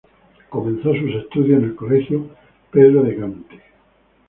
[0.49, 2.27] Comenzó sus estudios en el Colegio
[2.71, 3.61] Pedro de Gante.